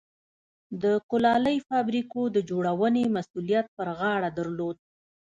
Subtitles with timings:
[0.83, 4.77] د کولالۍ فابریکو د جوړونې مسوولیت پر غاړه درلود.